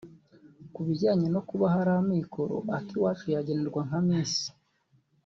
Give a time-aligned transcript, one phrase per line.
[0.73, 4.33] Kubijyanye no kuba hari amikoro Akiwacu yagenerwa nka Miss